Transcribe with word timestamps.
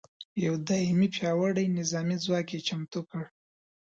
یو 0.45 0.53
دایمي 0.67 1.07
پیاوړي 1.15 1.65
نظامي 1.79 2.17
ځواک 2.23 2.47
یې 2.55 2.59
چمتو 2.67 3.01
کړ. 3.09 3.23